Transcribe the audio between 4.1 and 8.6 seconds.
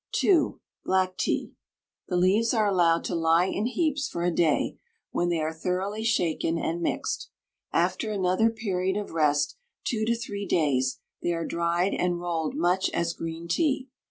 a day, when they are thoroughly shaken and mixed. After another